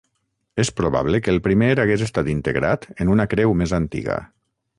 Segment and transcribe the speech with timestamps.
[0.61, 4.19] És probable que el primer hagués estat integrat en una creu més antiga.